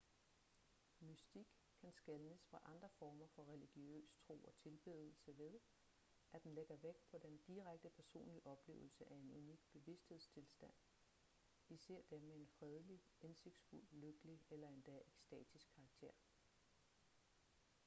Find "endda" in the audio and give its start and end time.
14.67-14.99